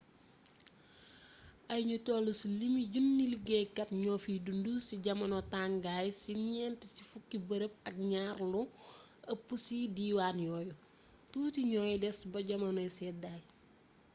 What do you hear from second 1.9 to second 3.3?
toll ci limu junni